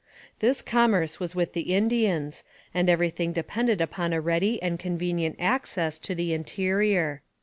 [0.39, 5.99] This commerce was with the Indians, and everything depended upon a ready and convenient access
[5.99, 7.21] to the interior.